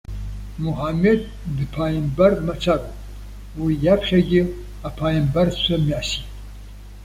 Муҳаммед, 0.63 1.21
дԥааимбар 1.57 2.33
мацароуп. 2.47 2.97
Уи 3.61 3.73
иаԥхьагьы 3.85 4.41
аԥааимбарцәа 4.87 5.75
мҩасит. 5.83 6.25